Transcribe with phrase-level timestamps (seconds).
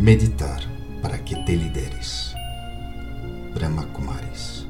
[0.00, 0.62] Meditar
[1.02, 2.34] para que te lideres.
[3.54, 4.66] Brahma Kumaris.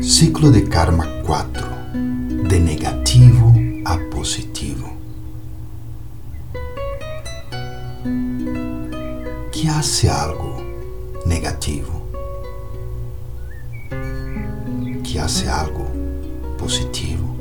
[0.00, 1.66] Ciclo de Karma 4.
[2.48, 3.52] De negativo
[3.84, 4.96] a positivo.
[9.50, 10.62] Que hace algo
[11.26, 12.06] negativo?
[15.02, 15.88] Que hace algo
[16.56, 17.36] positivo?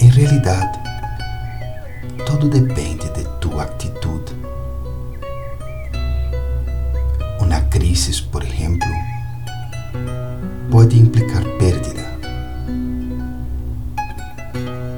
[0.00, 0.76] Em realidade,
[2.26, 4.34] tudo depende de tua atitude.
[7.40, 8.88] Uma crise, por exemplo,
[10.70, 12.08] pode implicar perda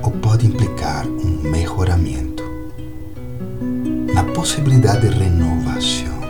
[0.02, 2.42] ou pode implicar um melhoramento
[4.12, 6.20] na possibilidade de renovação,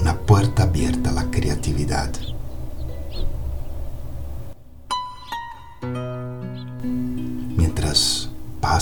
[0.00, 2.32] uma porta aberta à criatividade.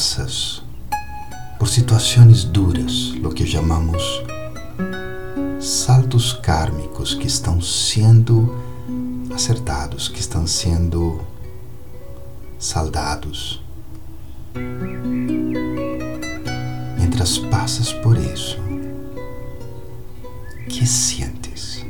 [0.01, 0.63] Passas
[1.59, 4.03] por situações duras, lo que chamamos
[5.61, 8.57] saltos kármicos que estão sendo
[9.35, 11.21] acertados, que estão sendo
[12.59, 13.63] saldados.
[16.97, 18.57] Mientras passas por isso,
[20.67, 21.85] que sientes?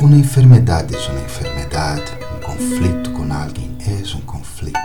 [0.00, 2.27] Uma enfermidade é uma enfermidade,
[2.58, 4.78] conflito com alguém é um conflito.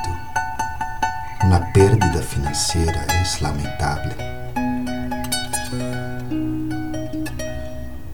[1.44, 4.14] Uma perda financeira é lamentável.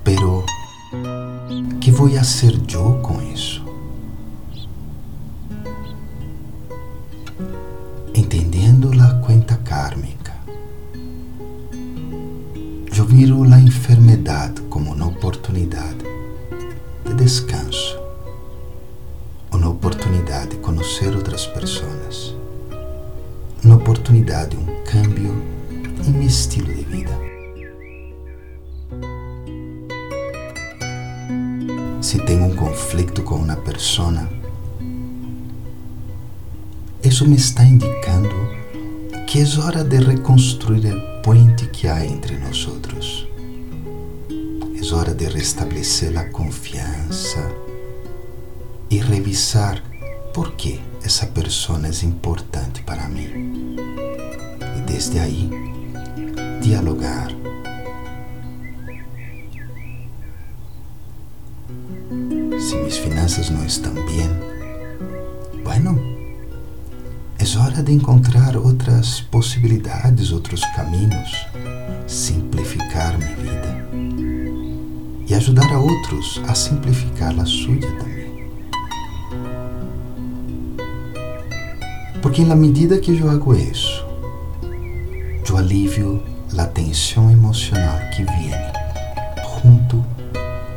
[0.01, 0.45] Pero,
[1.81, 3.65] que vou fazer eu com isso?
[8.15, 10.33] Entendendo a conta kármica,
[12.97, 16.05] eu miro a enfermidade como uma oportunidade
[17.05, 18.08] de descanso,
[20.89, 22.35] conhecer outras pessoas,
[23.63, 25.43] uma oportunidade de um cambio
[26.03, 27.11] em meu estilo de vida.
[32.01, 34.27] Se tenho um conflito com uma pessoa,
[37.03, 38.35] isso me está indicando
[39.27, 42.67] que é hora de reconstruir o puente que há entre nós.
[44.81, 47.47] É hora de restabelecer a confiança
[48.89, 49.88] e revisar
[50.33, 53.75] por que essa pessoa é importante para mim.
[54.77, 55.49] E desde aí,
[56.61, 57.29] dialogar.
[62.59, 64.29] Se minhas finanças não estão bem,
[65.63, 65.99] bueno,
[67.37, 71.47] é hora de encontrar outras possibilidades, outros caminhos,
[72.05, 73.59] simplificar minha vida
[75.27, 78.18] e ajudar a outros a simplificar a sua também.
[82.21, 84.05] Porque na medida que eu hago isso,
[85.47, 86.21] eu alivio
[86.57, 88.51] a tensão emocional que vem
[89.61, 90.03] junto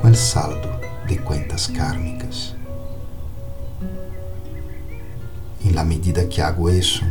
[0.01, 0.69] com o saldo
[1.07, 2.55] de contas kármicas.
[5.65, 7.05] E na medida que hago isso,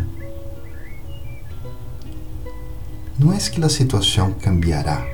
[3.20, 5.06] não é que a situação cambiará,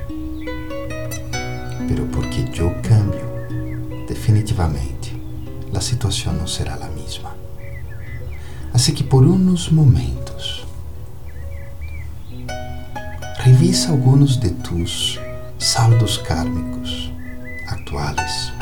[1.88, 5.20] pero porque eu cambio, definitivamente,
[5.74, 7.47] a situação não será a mesma.
[8.78, 10.64] Assim que por uns momentos,
[13.40, 15.18] revisa alguns de tus
[15.58, 17.12] saldos kármicos
[17.66, 18.52] atuais.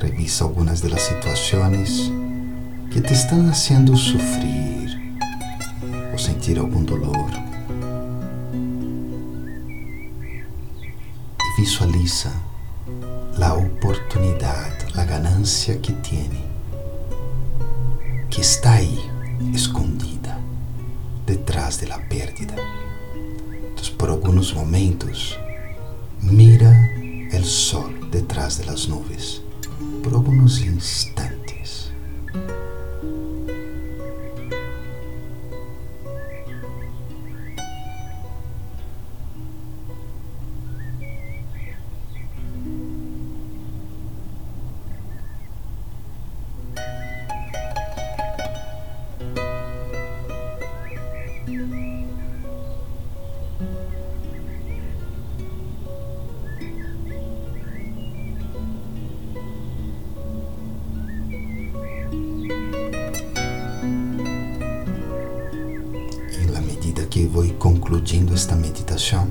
[0.00, 2.10] Revisa algumas das situações
[2.90, 4.98] que te estão haciendo sofrer
[6.10, 7.30] ou sentir algum dolor.
[11.38, 12.32] E visualiza
[13.38, 16.51] a oportunidade, a ganância que tiene,
[18.32, 18.98] que está aí
[19.52, 20.40] escondida
[21.26, 22.54] detrás de la pérdida.
[23.14, 25.38] Então, por alguns momentos,
[26.22, 26.72] mira
[27.30, 29.42] el sol detrás de las nubes
[30.02, 31.31] por algunos instantes.
[67.92, 69.28] concluindo esta meditação,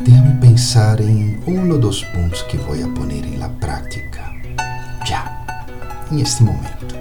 [0.00, 4.22] devo pensar em um dos pontos que vou poner em la prática,
[5.04, 5.44] já,
[6.12, 6.94] em este momento.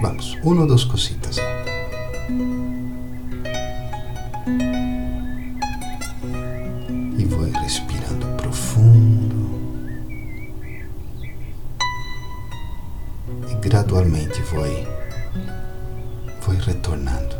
[0.00, 1.36] Vamos, uma ou duas cositas.
[13.64, 14.86] gradualmente foi,
[16.42, 17.34] foi retornando.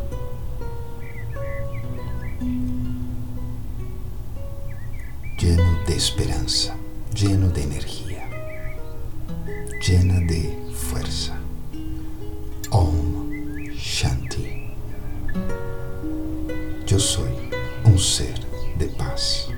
[5.39, 6.75] Lleno de esperança,
[7.15, 8.27] lleno de energia,
[9.87, 11.35] llena de força.
[12.71, 13.29] Om
[13.77, 14.75] Shanti.
[16.91, 17.27] Eu sou
[17.85, 18.35] um ser
[18.79, 19.54] de paz.